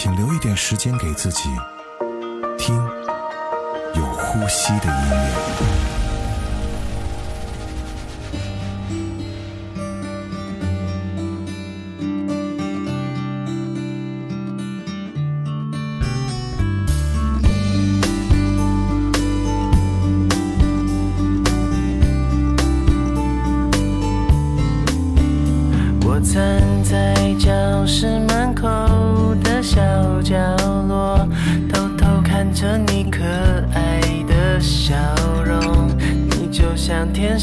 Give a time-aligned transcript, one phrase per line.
[0.00, 1.48] 请留一点时间给自己，
[2.56, 2.76] 听
[3.96, 5.87] 有呼吸的音乐。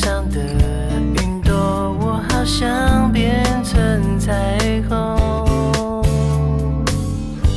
[0.05, 0.39] 上的
[1.19, 4.55] 云朵，我好想变成彩
[4.87, 6.03] 虹。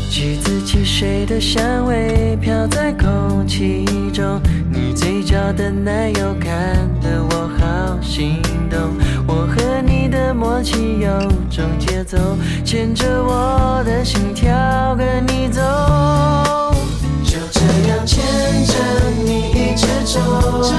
[0.08, 4.40] 橘子汽水的香味飘在空气中，
[4.72, 8.40] 你嘴角的奶油看得我好心
[8.70, 8.96] 动。
[9.26, 11.10] 我和你的默契有
[11.50, 12.16] 种节奏，
[12.64, 15.60] 牵着我的心跳跟你走。
[18.08, 18.24] 牵
[18.64, 18.72] 着
[19.22, 20.18] 你一直走，
[20.62, 20.72] 就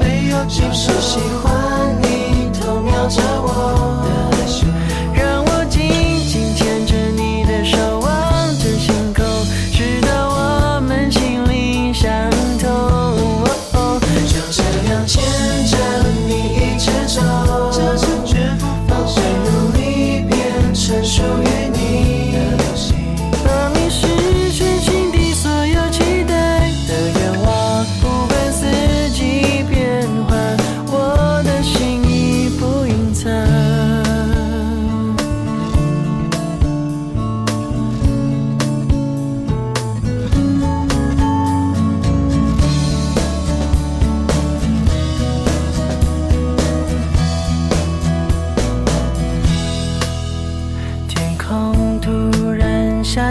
[0.00, 4.21] 没有就是喜欢你偷瞄着我。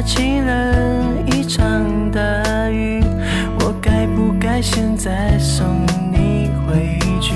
[0.01, 0.73] 下起了
[1.27, 2.19] 一场大
[2.71, 3.03] 雨，
[3.59, 7.35] 我该不该现在送你回去？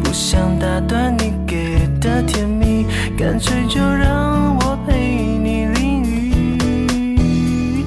[0.00, 2.86] 不想打断你给的甜蜜，
[3.18, 7.84] 干脆就让我陪你淋雨。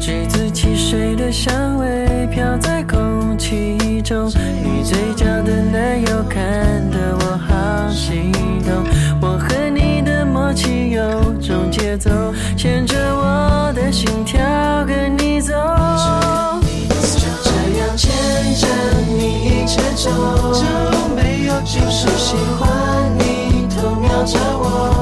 [0.00, 6.42] 橘子汽水的香味飘在空气中，你嘴角的奶油看
[6.90, 8.32] 得我好心
[8.64, 8.84] 动。
[9.20, 12.10] 我和你的默契有种节奏，
[12.56, 14.38] 牵着我的心跳
[14.86, 15.52] 跟你走。
[15.52, 18.10] 就这样牵
[18.56, 18.66] 着
[19.06, 20.10] 你一直走，
[20.54, 20.64] 就
[21.14, 24.95] 没有就是喜欢你偷瞄着我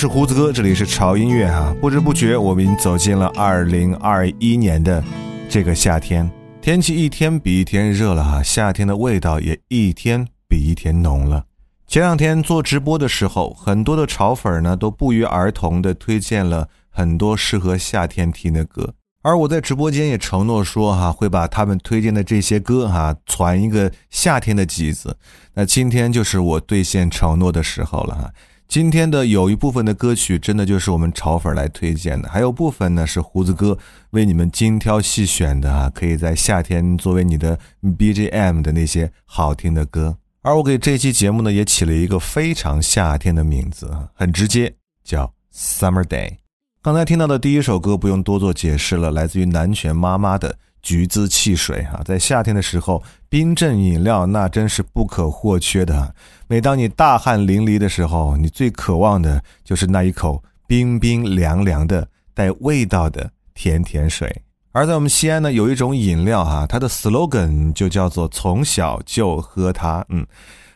[0.00, 1.76] 是胡子哥，这里是潮音乐哈。
[1.78, 5.04] 不知不觉，我们已经走进了二零二一年的
[5.46, 6.26] 这个夏天，
[6.62, 11.44] 天气一天比一天热了哈，夏天的味道也一天比一天浓了。
[11.86, 25.14] 前两天做直播的时候，很多的潮粉儿呢都不约而同的推荐了很多适合夏天听的歌，而我在直播间也承诺说哈，会把他们推荐的这些歌哈传一个夏天的集子。
[25.52, 28.32] 那今天就是我兑现承诺的时候了哈。
[28.70, 33.76] 今天的有一部分的歌曲真的就是我们潮粉来推荐的，还有部分呢是胡子哥
[34.10, 40.16] 为你们精挑细选的啊，可以在夏天作为你的 BGM 的那些好听的歌。
[40.42, 44.72] 而我给这期节目呢也起了一个非常夏天的名字啊，很直接，
[45.02, 46.36] 叫 Summer Day。
[46.80, 56.14] 刚才听到的第一首歌不用多做解释了，来自于南拳妈妈的橘子汽水哈，在夏天的时候，冰镇饮料那真是不可或缺的。
[56.48, 64.42] 每当你大汗淋漓的时候，你最渴望的就是那一口冰冰凉凉的带味道的甜甜水。
[64.72, 70.04] 而在我们西安呢，有一种饮料哈，它的 slogan 就叫做“从小就喝它”。
[70.10, 70.24] 嗯，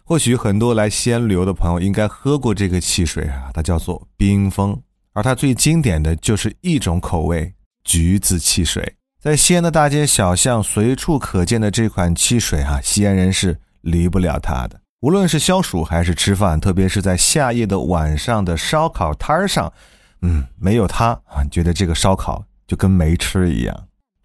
[0.05, 4.77] 或许很多来西安旅游的朋友应该喝过这个汽水啊，它叫做冰峰。
[5.13, 7.55] 而它最经典的就是一种口味——
[7.85, 8.83] 橘子汽水。
[9.25, 14.79] 在西安的大街小巷随处可见的这款汽水哈，西安人是离不了它的。
[15.01, 19.73] 无论是消暑还是吃饭，特别是在夏夜的晚上的烧烤摊儿上，
[20.21, 23.75] 嗯，没有它啊，觉得这个烧烤就跟没吃一样。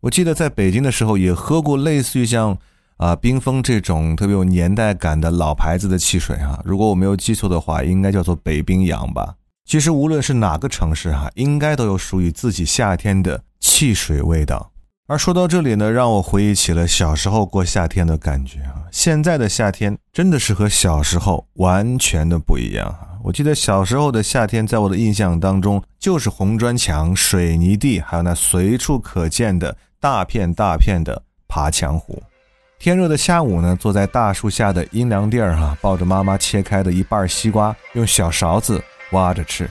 [0.02, 2.58] 我记得在北京的时候也喝过类似于像
[2.98, 9.36] 啊冰峰这种特别有年代感的老牌子的汽水啊，如果我没有记错的话，应该叫做北冰洋吧。
[9.64, 14.70] 其实无论是哪个城市哈，应该都有属于自己夏天的汽水味道。
[15.10, 18.86] 而说到这里呢，让我回忆起了小时候过夏天的感觉啊！
[18.92, 23.18] 现在的夏天真的是和小时候完全的不一样啊！
[23.24, 32.22] 我记得小时候的夏天，在我的印象当中，就是红砖墙、水泥地，还有那随处可见的大片大片的爬墙虎。
[32.78, 38.80] 天热的下午呢，坐在大树下的阴凉地儿哈，抱着妈妈切开的一半西瓜，用小勺子
[39.14, 39.68] 挖着吃。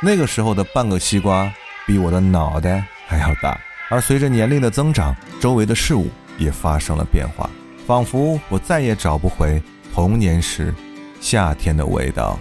[0.00, 1.52] 那个时候的半个西瓜，
[1.86, 3.60] 比我的脑袋还要大。
[3.90, 7.48] 而随着年龄的增长，周围的事物也发生了变化，
[7.86, 9.60] 仿佛我再也找不回
[9.94, 10.74] 童年时
[11.20, 12.38] 夏天的味道。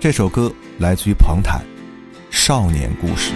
[0.00, 1.60] 这首歌来自于彭坦，
[2.30, 3.32] 《少年故事》。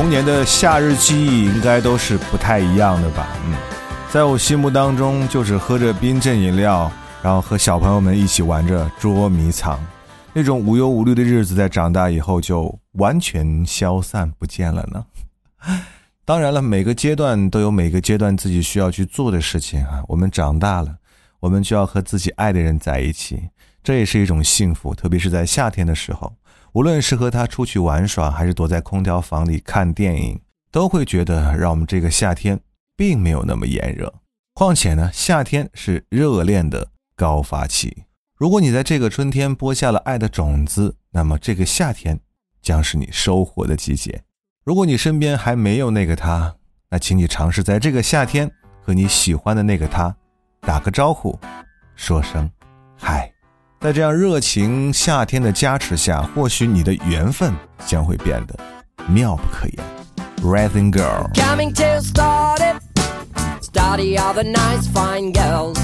[0.00, 3.28] 童年的夏日记忆应该都是不太一样的吧？
[3.44, 3.54] 嗯，
[4.10, 6.90] 在我心目当中，就是喝着冰镇饮料，
[7.22, 9.78] 然后和小朋友们一起玩着捉迷藏，
[10.32, 15.04] 那种无忧无虑的日子，在长大以后就完全消散不见了呢。
[16.24, 20.02] 当然了，每个阶段都有每个阶段自己需要去做的事情啊。
[20.08, 20.96] 我们长大了，
[21.40, 23.38] 我们就要和自己爱的人在一起，
[23.84, 26.32] 这也是一种幸福，特别是在夏天的时候。
[26.72, 32.60] 无论是和他出去玩耍，还是躲在空调房里看电影，都会觉得让我们这个夏天
[32.96, 34.12] 并没有那么炎热。
[34.54, 38.04] 况且呢，夏天是热恋的高发期。
[38.36, 42.20] 如果你在这个春天播下了爱的种子，那么这个夏天
[42.62, 44.22] 将是你收获的季节。
[44.64, 46.54] 如果你身边还没有那个他，
[46.88, 48.50] 那请你尝试在这个夏天
[48.82, 50.14] 和你喜欢的那个他
[50.60, 51.38] 打个招呼，
[51.96, 52.50] 说声
[52.96, 53.29] 嗨。
[53.81, 57.53] 在这样热情夏天的加持下，或许你的缘分
[57.85, 58.55] 将会变得
[59.07, 59.83] 妙不可言。
[60.41, 61.31] Rising girl.
[61.33, 62.79] Coming to study,
[63.61, 65.77] study all the nice fine girls.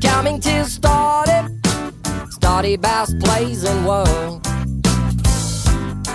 [0.00, 1.48] Coming to study,
[2.30, 4.46] study best place in world.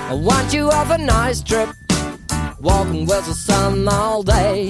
[0.09, 1.69] I want you have a nice trip,
[2.61, 4.69] walking with the sun all day.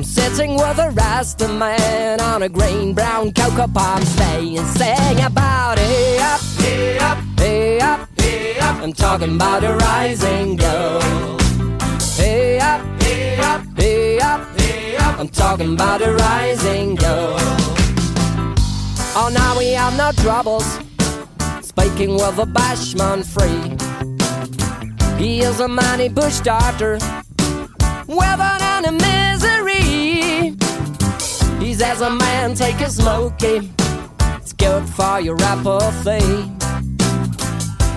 [0.00, 5.76] I'm sitting with a Rasta man on a green brown cocoa palm staying, sing about
[5.78, 8.82] it up, hey up, hey up, hey up.
[8.82, 11.02] I'm talking about a rising girl.
[12.16, 15.20] Hey up, hey up, hey up, hey up.
[15.20, 17.36] I'm talking about a rising girl.
[19.14, 20.64] Oh, now we have no troubles.
[21.60, 23.76] Speaking with a bashman free.
[25.22, 26.94] He is a mighty bush doctor
[28.08, 29.20] with an enemy
[31.60, 33.70] as a man take a smoky.
[34.38, 36.50] It's good for your apathy.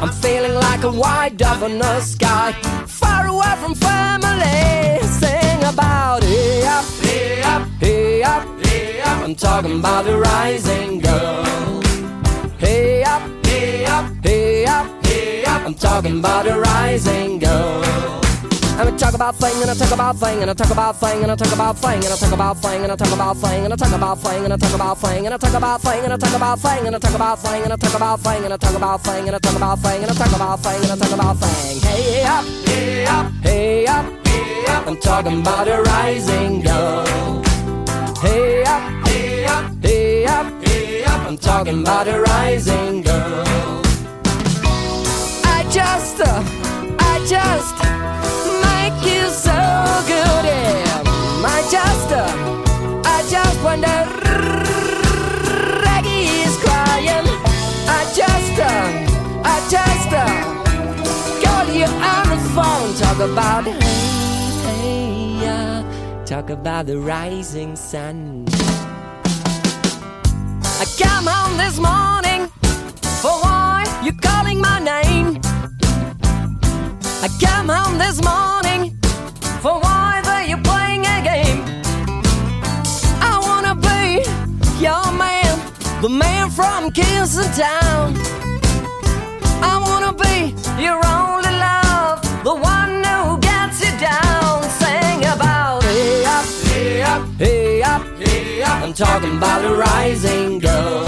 [0.02, 2.52] I'm feeling like a white dove in the sky,
[2.88, 5.00] far away from family.
[5.08, 9.24] Sing about it up, hey up, hey up, hey up.
[9.24, 11.82] I'm talking about the rising girl.
[12.58, 15.66] Hey up, hey up, hey up, hey up.
[15.66, 18.23] I'm talking about the rising girl.
[18.74, 21.22] And I talk about thing and I talk about thing and I talk about thing
[21.22, 23.64] and I talk about thing and I talk about thing and I talk about thing
[23.64, 26.06] and I talk about thing and I talk about thing and I talk about thing
[26.06, 28.44] and I talk about thing and I talk about thing and I talk about thing
[28.44, 30.82] and I talk about thing and I talk about thing and I talk about thing
[30.82, 31.82] and I talk about thing.
[31.82, 34.88] Hey up, hey up, hey up, hey up.
[34.88, 37.44] I'm talking about a rising girl.
[38.22, 41.28] Hey up, hey up, hey up, hey up.
[41.28, 43.23] I'm talking about a rising girl.
[63.14, 63.78] Talk about, hey,
[64.66, 68.48] hey, uh, talk about the rising sun.
[70.82, 72.50] I come home this morning.
[73.22, 75.40] For why you calling my name?
[77.22, 78.98] I come home this morning
[79.62, 81.62] for why are you playing a game?
[83.22, 84.24] I wanna be
[84.82, 88.16] your man, the man from Kingston Town.
[89.62, 92.93] I wanna be your only love, the one
[98.73, 101.07] I'm talking about a rising girl.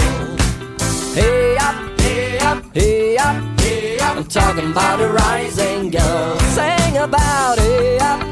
[1.13, 4.17] Hey up, hey up, hey up, hey up.
[4.17, 6.37] I'm talking about a rising girl.
[6.55, 8.31] Sing about it up.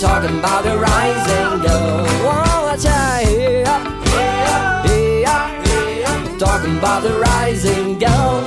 [0.00, 2.06] talking about the rising girl.
[2.24, 6.38] Watch out, hey up, hey up, hey up, hey up.
[6.38, 8.44] Talking about the rising girl.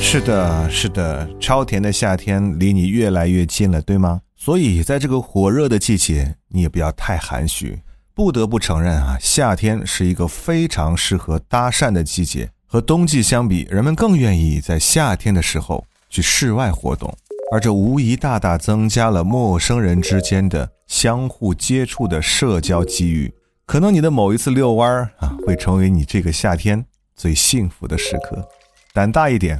[0.00, 4.20] 是的，是的，超甜的夏天离你越来越近了，对吗？
[4.43, 7.81] 所以在这个火热的季节，你也不要太含蓄。
[8.13, 12.49] 不得不承认啊，夏天是一个非常适合搭讪的季节。
[12.67, 17.15] 和冬季相比，人们更愿意在夏天的时候去室外活动。
[17.53, 23.33] 而这无疑大大增加了陌生人之间的相互接触的社交机遇。
[23.65, 26.85] 可能你的某一次遛弯儿啊，会成为你这个夏天
[27.15, 28.45] 最幸福的时刻。
[28.93, 29.57] 胆大一点，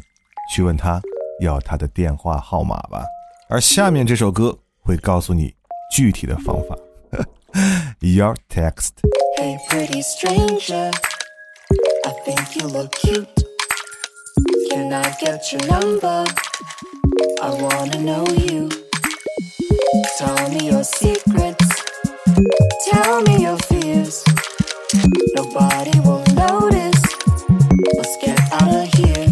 [0.53, 1.01] 去问他
[1.39, 3.01] 要他的电话号码吧。
[3.47, 5.53] 而下面这首歌会告诉你
[5.91, 6.77] 具体的方法。
[7.99, 9.01] Your text.
[9.37, 10.91] Hey, pretty stranger,
[12.05, 13.27] I think you look cute.
[14.69, 16.25] Can I get your number?
[17.41, 18.69] I wanna know you.
[20.17, 21.83] Tell me your secrets.
[22.89, 24.23] Tell me your fears.
[25.35, 27.01] Nobody will notice.
[27.95, 29.27] Let's get out of here.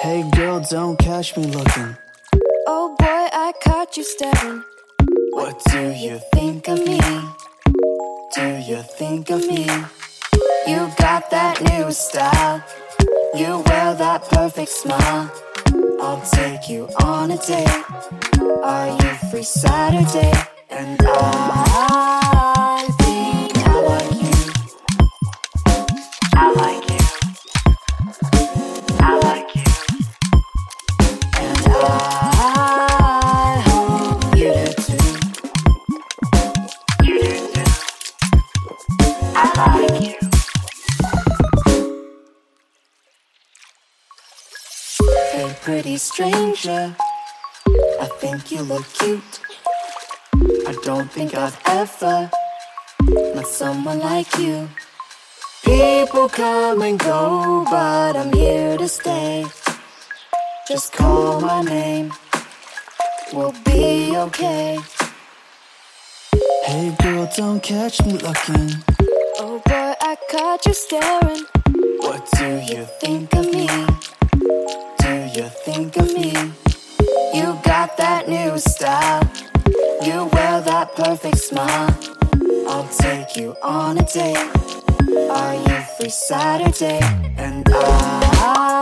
[0.00, 1.96] Hey, girl, don't catch me looking.
[2.66, 4.62] Oh boy, I caught you staring.
[5.32, 7.00] What do you think of me?
[8.36, 9.64] Do you think of me?
[10.66, 12.62] You got that new style.
[13.34, 15.32] You wear that perfect smile.
[16.00, 17.84] I'll take you on a date.
[18.62, 20.32] Are you free Saturday?
[20.70, 22.21] And I
[46.02, 46.96] stranger.
[48.00, 49.40] I think you look cute.
[50.66, 52.28] I don't think I've ever
[53.34, 54.68] met someone like you.
[55.62, 59.46] People come and go, but I'm here to stay.
[60.66, 62.12] Just call my name,
[63.32, 64.80] we'll be okay.
[66.64, 68.70] Hey girl, don't catch me looking.
[69.38, 71.44] Oh boy, I caught you staring.
[72.00, 73.68] What do you think of me?
[75.74, 76.32] Think of me?
[77.32, 79.22] You got that new style.
[80.02, 81.88] You wear that perfect smile.
[82.68, 84.36] I'll take you on a date.
[85.30, 87.00] Are you free Saturday?
[87.38, 88.81] And I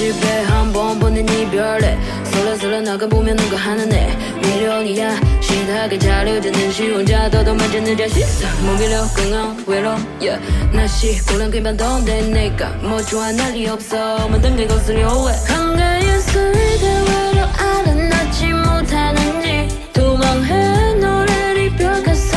[0.00, 4.16] 실패 한 번 보는 이별에 설레설레 나가보면 누가 하는 애.
[4.40, 5.20] 미련이야.
[5.42, 8.22] 신나게 자려드는 시 혼자 더듬어지는 자신
[8.64, 10.40] 목이로 끊어 외로 yeah.
[10.72, 14.26] 날씨 고랑 그만 던데 내가 뭐 좋아 날이 없어.
[14.28, 15.06] 모든 게 거슬려.
[15.22, 15.32] 왜?
[15.52, 22.29] 한가의 소리가 외로 알아나지 못하는지 도망해 노래를 펴갔어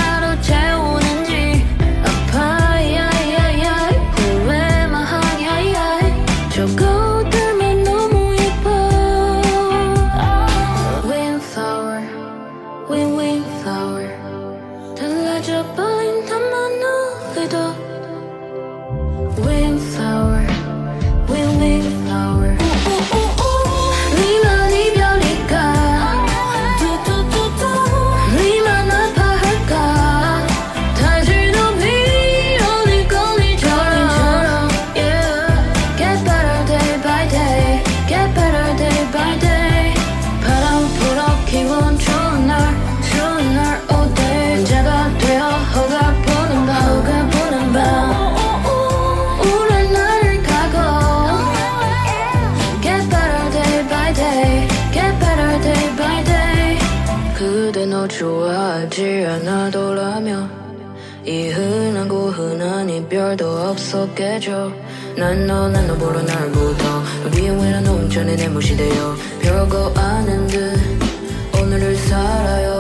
[59.34, 60.64] 않아도라면
[61.26, 64.72] 이 흔한 고 흔한 이별도 없었겠죠.
[65.18, 66.84] 난 너 난 너 보러 날부터
[67.24, 69.16] 너 위에 왜난 온전히 내 무시돼요.
[69.42, 70.78] 별거 아닌 듯
[71.60, 72.73] 오늘을 살아요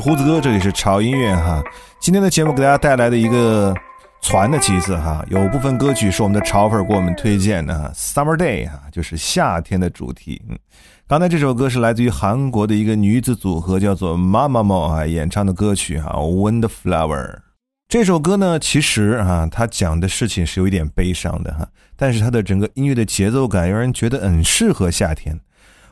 [0.00, 1.62] 胡子哥，这里是潮音乐哈。
[2.00, 3.74] 今天的节目给大家带来的一个
[4.22, 10.40] 传的旗子哈，有部分歌曲是我们的潮粉给我们推荐的哈，Summer Day 哈，就是夏天的主题。
[10.48, 10.58] 嗯，
[11.06, 17.40] 刚才这首歌是来自于韩国的一个女子组合，叫做 Mamamoo 啊演唱的歌曲哈，Windflower。
[17.86, 25.38] 这首歌呢，其实啊，它讲的事情是有一点悲伤的哈，但是它的整个音乐的节奏感，让人觉得很适合夏天。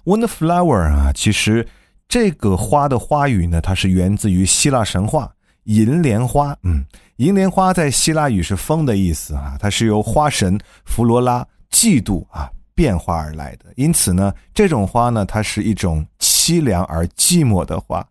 [0.05, 1.67] Windflower 啊，其实
[2.09, 5.31] 这个花的花语呢，它是源自于希腊神话
[5.65, 6.57] 银莲花。
[6.63, 6.83] 嗯，
[7.17, 13.67] 银莲花在希腊语是风的意思啊，它是由花神弗罗拉嫉妒啊变化而来的。
[13.77, 18.05] 因此呢，这种花呢，它是一种凄凉而寂寞的花。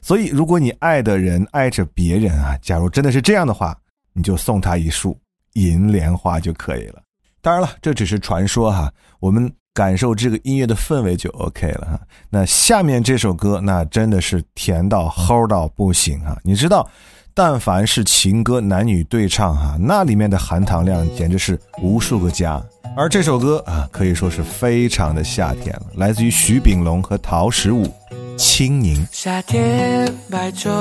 [0.00, 3.78] 所以，如果你爱的人爱着别人啊，假如真的是这样的话，
[4.14, 5.16] 你就送他一束
[5.52, 7.02] 银莲花就可以了。
[7.42, 12.00] 当然了，这只是传说哈，我们感受这个音乐的氛围就 OK 了哈。
[12.30, 16.36] 那下面这首歌，那真的是甜到齁到不行哈！
[16.42, 16.90] 你知道，
[17.32, 22.60] 但凡是情歌男女对唱哈，那里面的含糖量简直是无数个加。
[22.96, 27.84] 而这首歌啊，可以说是非常的夏天了，来自于徐秉龙和陶石五，
[28.36, 28.96] 《青柠》。
[29.12, 30.72] 夏天白粥，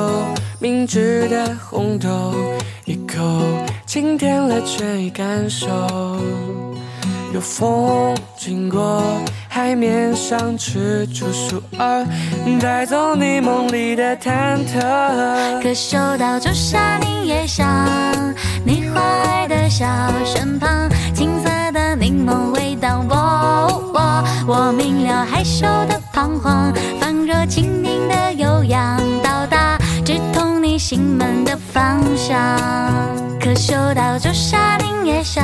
[0.60, 2.34] 明治的红豆，
[2.86, 3.22] 一口
[3.86, 5.68] 清甜了倦意感受。
[7.34, 9.04] 有风经过，
[9.50, 12.06] 海面上吃出鼠儿，
[12.62, 15.62] 带走你梦里的忐忑。
[15.62, 17.66] 可嗅到朱砂柠叶香，
[18.66, 19.86] 你花的小
[20.26, 32.38] 身旁，青色的柠檬味道，我我我明了害羞的彷徨，放热轻盈的悠扬，到达直通你心门的方向。
[33.40, 35.44] 可嗅到朱砂柠叶香，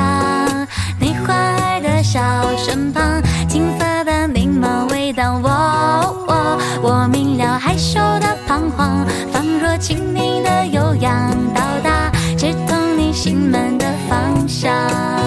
[1.25, 2.19] 坏的小
[2.57, 5.49] 身旁，青色的柠檬味道，我
[6.27, 15.22] 我我明了害羞的彷徨，仿若青柠的悠扬，到达直通你心门的方向。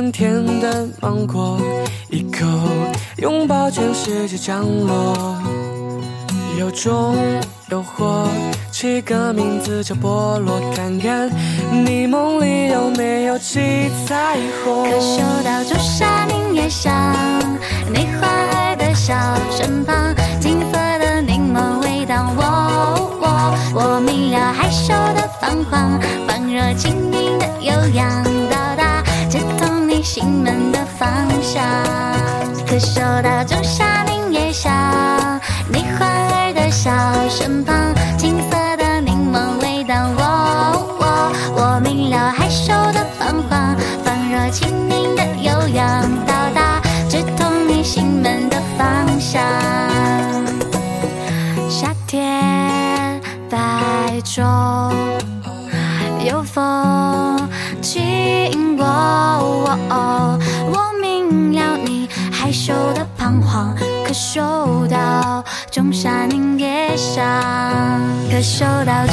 [0.00, 1.60] 甜甜的芒果，
[2.08, 2.46] 一口
[3.18, 5.36] 拥抱全世界降落。
[6.58, 7.14] 有种
[7.68, 8.26] 诱惑，
[8.72, 11.30] 起个名字叫菠萝，看看
[11.84, 14.84] 你梦里有没有七彩虹。
[14.84, 16.90] 可嗅到朱砂柠叶香，
[17.92, 19.14] 你花儿的笑
[19.50, 28.24] 身旁，金色的柠檬味道，我我我明了害羞的彷徨，放热轻盈的悠扬，
[30.12, 31.08] 心门的方
[31.40, 31.62] 向。
[32.66, 34.72] 可嗅到仲夏柠叶香，
[35.72, 36.90] 你花儿的笑
[37.28, 49.40] 身旁，金色的柠檬味道，我我我明了害羞的彷徨，仿若轻盈的悠扬，到达直通你心门的方向。
[51.68, 53.58] 夏天白
[54.24, 54.42] 昼，
[56.28, 56.64] 有风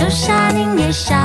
[0.07, 1.17] 到仲夏柠叶香，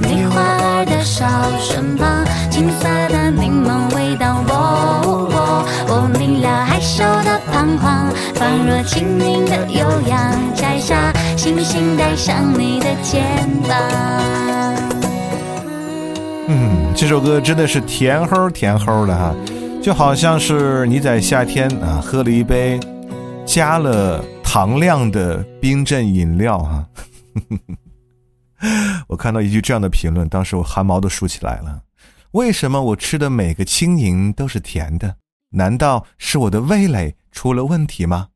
[0.00, 1.24] 你花儿的笑
[1.60, 13.22] 身旁，青色的柠檬味道，我我我明了害羞的彷徨，仿若轻盈的悠扬，摘下星星带上你的肩
[13.68, 13.78] 膀。
[16.48, 19.32] 嗯，这首歌真的是甜齁甜齁的哈，
[19.80, 22.80] 就好像是你在夏天啊喝了一杯
[23.46, 26.84] 加了糖量的冰镇饮料哈。
[29.08, 31.82] 我看到一句这样的评论，当时我汗毛都竖起来了。
[32.32, 35.16] 为什么我吃的每个轻盈都是甜的？
[35.50, 38.30] 难道是我的味蕾出了问题吗？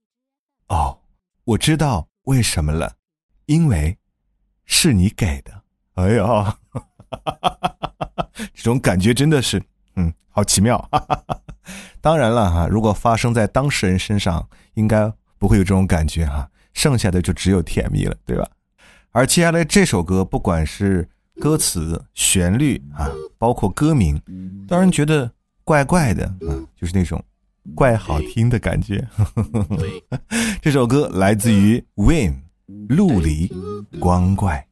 [0.68, 1.00] 哦，
[1.44, 2.94] 我知道为什么了，
[3.46, 3.98] 因为
[4.66, 5.62] 是你给的。
[5.94, 6.56] 哎呀！
[8.54, 9.60] 这种感觉真的是，
[9.96, 10.88] 嗯，好奇妙。
[12.00, 18.48] 当然了哈，如果发生在当事人身上，应该不会有这种感觉哈，剩下的就只有甜蜜了，对吧？
[19.12, 21.08] 而接下来这首歌，不管是
[21.40, 24.20] 歌词、旋律啊，包括歌名，
[24.68, 25.30] 都让人觉得
[25.64, 27.20] 怪怪的啊，就是那种
[27.74, 29.04] 怪好听的感觉。
[30.60, 32.42] 这首歌来自于 Win
[32.88, 33.50] 陆离
[33.98, 34.64] 光怪。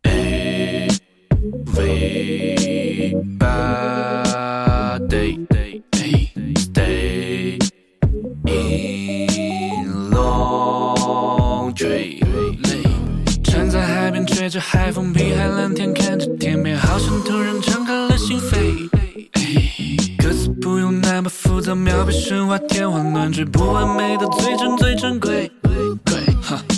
[5.09, 5.83] Everybody
[6.57, 7.59] stay
[8.45, 11.77] in laundry。
[11.77, 12.26] 站在海边，
[14.47, 18.89] 吹着海风，碧海蓝天，看着天边，好像突然敞开了心扉。
[20.23, 25.51] 歌词不用那么复杂，妙笔生花天花乱坠，不完美的最真最珍贵。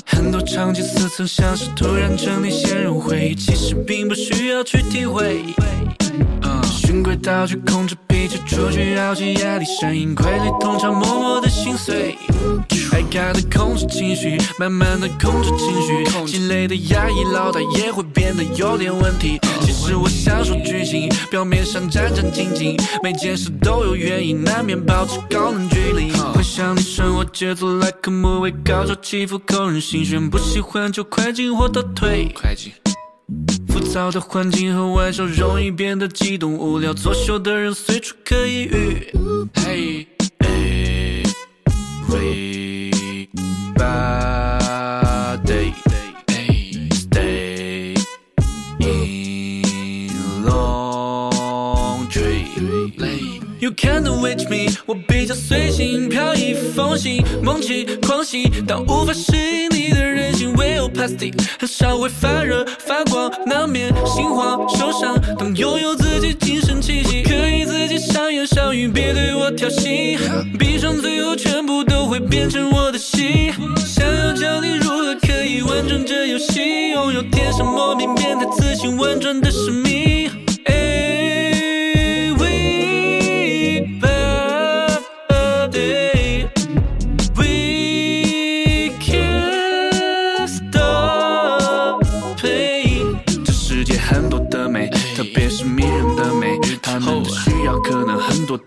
[0.07, 5.45] 很多场景似曾相识，突然整理陷入回忆，其实并不需要去体会。
[6.43, 12.17] 嗯循规蹈矩，控制脾气，出去绕起压力，声音傀儡，通常默默的心碎。
[12.93, 19.39] 爱开的控制情绪，慢慢的控制情绪，积累的压抑，老大也会变得有点问题。
[19.61, 26.11] 其实我享受剧情，表面上战战兢兢，每件事都有原因，难免保持高冷距离。
[26.35, 32.33] 回想你生活节奏，like a movie，高潮起伏扣人心弦，不喜欢就快进或倒退。
[32.35, 32.73] 快进。
[33.99, 39.13] 躁的环境和玩笑容易变得激动无聊，作秀的人随处可以遇。
[39.55, 40.07] Hey,
[43.77, 45.75] everybody,
[46.93, 47.97] stay
[48.79, 52.45] in laundry.
[53.59, 60.55] You can't witch me，我比较随性，飘逸风行，梦起狂喜，但无法适应你的任性。
[60.55, 65.15] w i l pasty 很少会发热发光，难免心慌受伤。
[65.37, 70.19] 当拥有自己精神气息，可以自己上言上语，别对我挑衅。
[70.59, 73.53] 闭上最后全部都会变成我的心。
[73.77, 80.31] 想要教你如何可以完成这游戏，拥有天生莫名变态自信婉转的使命。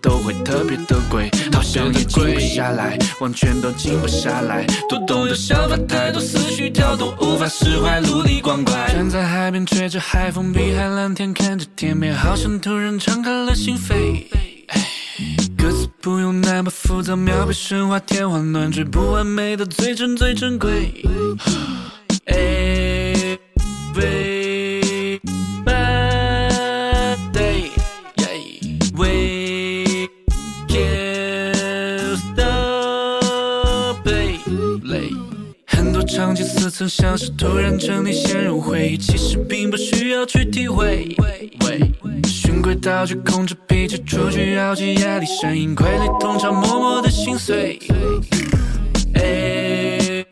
[0.00, 4.64] 都会特别的贵，好像也静不下来，完全都静不下来。
[4.88, 8.74] 多动的想法太多，思绪跳动，无法释怀，努力光怪。
[8.92, 14.26] 站在海边，吹着海风，碧海蓝天，看着天边，好像突然敞开了心扉。
[15.56, 21.04] 歌词不用那么复杂，描绘神话天花乱坠，不完美的最真最珍贵。
[36.82, 41.14] 曾相识，突然整理陷入回忆，其实并不需要去体会。
[42.26, 47.78] 循规蹈矩控制脾气，出去要记压力，声音傀儡通常默默的心碎。
[49.14, 50.24] 哎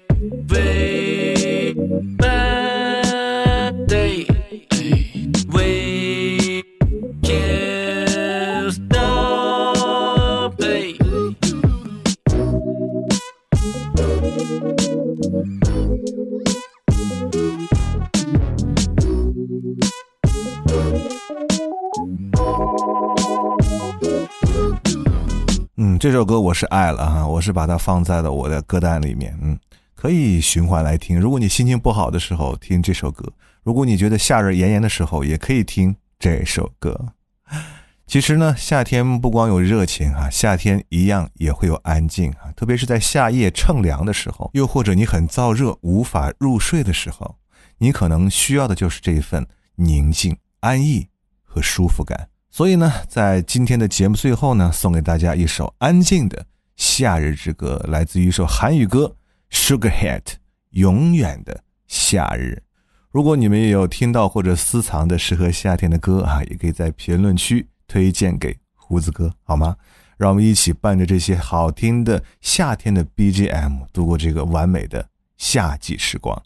[0.49, 1.73] 喂
[2.19, 2.70] ，bad
[26.01, 29.59] 这首歌我是爱了哈，我是把它放在了我的歌单里面，嗯，
[29.95, 31.21] 可以循环来听。
[31.21, 33.31] 如果你心情不好的时候听这首歌，
[33.63, 37.13] 如果你觉得夏日炎炎的时候，也可以听这首歌。
[38.07, 47.37] 其实呢，夏天不光有热情哈，夏天一样也会有安静啊，特别是在夏夜乘凉的时候，又或者你很燥热无法入睡的时候，
[47.77, 51.09] 你可能需要的就是这一份宁静、安逸
[51.45, 52.30] 和舒服感。
[52.51, 59.15] 所以呢，在今天的节目最后呢，送给大家一首安静的夏日之歌，来自于一首韩语歌
[59.57, 60.23] 《Sugarhead》，
[60.71, 62.63] 永远的夏日。
[63.11, 69.77] 如果你们也有听到或者私藏的适合夏天的歌啊，也可以在评论区推荐给胡子哥，好吗？
[70.17, 75.09] 让我们一起伴着这些好听的夏天的 BGM 度过这个完美的
[75.39, 76.43] 夏季时光。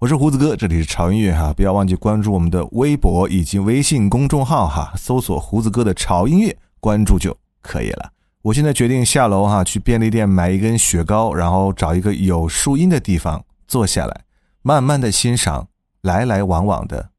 [0.00, 8.12] 我是胡子哥，这里是潮音乐哈，不要忘记关注我们的微博以及微信公众号哈，搜索胡子哥的潮音乐，关注就可以了。
[8.42, 14.20] 我现在决定下楼哈，去便利店买一根雪糕，然后找一个有树荫的地方坐下来，
[14.62, 15.66] 慢慢的欣赏
[16.02, 17.10] 来来往往的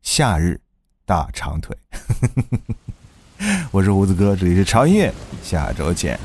[0.00, 0.60] 夏日
[1.04, 1.76] 大长腿。
[3.72, 5.12] 我是胡子哥，这里是潮音乐，
[5.42, 6.16] 下周见。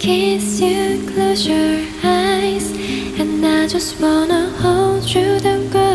[0.00, 2.72] Kiss you, close your eyes.
[3.20, 5.88] And I just wanna hold you, don't go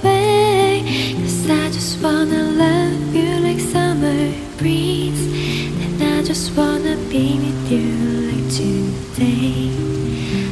[0.00, 0.84] away.
[1.20, 5.26] Cause I just wanna love you like summer breeze.
[5.82, 7.88] And I just wanna be with you
[8.30, 9.72] like today.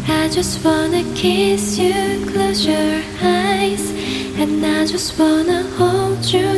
[0.09, 3.85] I just wanna kiss you, close your eyes.
[4.37, 6.49] And I just wanna hold you,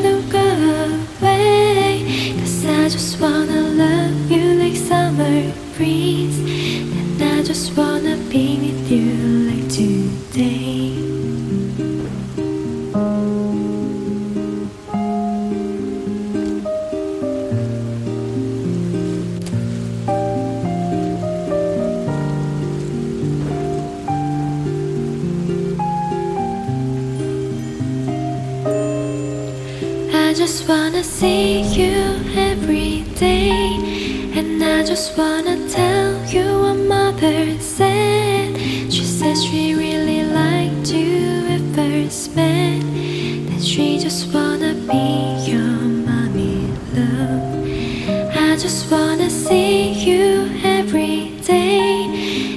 [30.32, 33.76] I just wanna see you every day.
[34.34, 38.56] And I just wanna tell you what mother said.
[38.90, 42.80] She said she really liked you at first met.
[43.48, 45.76] That she just wanna be your
[46.08, 46.64] mommy
[46.96, 47.66] love.
[48.34, 52.08] I just wanna see you every day.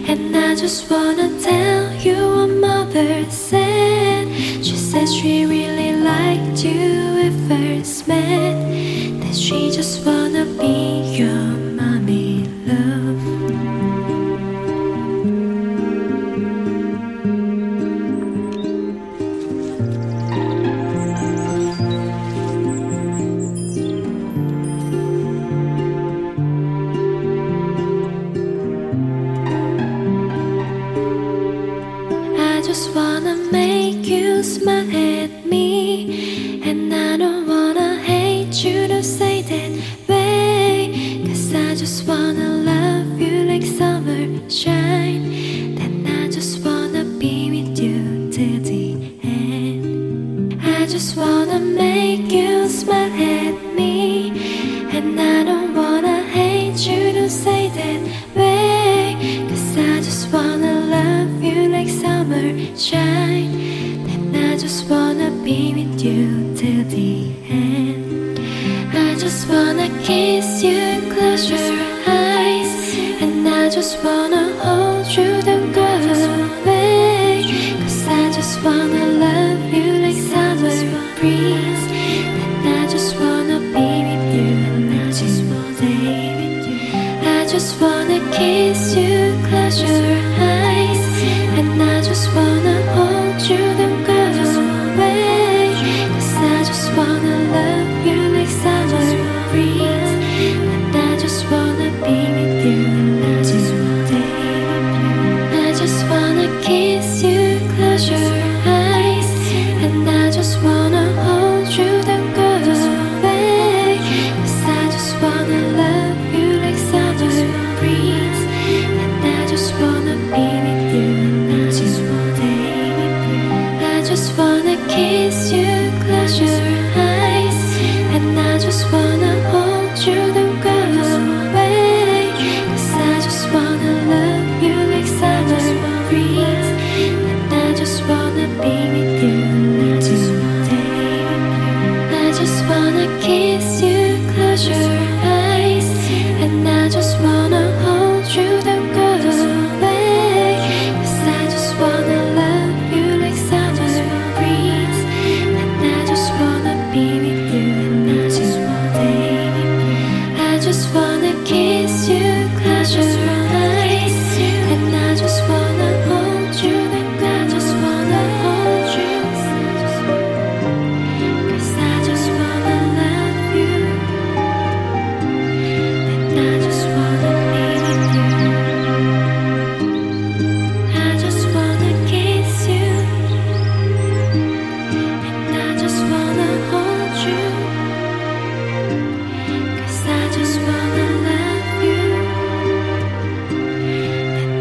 [0.07, 4.29] And I just wanna tell you what mother said.
[4.63, 5.64] She said she really
[10.57, 11.34] be you.
[50.85, 54.29] I just wanna make you smile at me.
[54.95, 58.01] And I don't wanna hate you to say that
[58.35, 59.47] way.
[59.49, 62.53] Cause I just wanna love you like summer.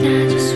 [0.07, 0.55] 那只是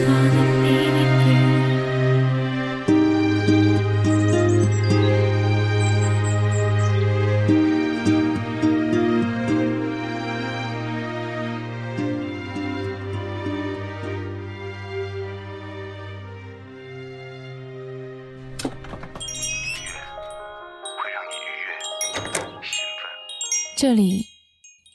[23.74, 24.26] 这里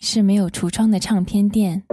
[0.02, 1.93] 是没有橱窗的唱片店。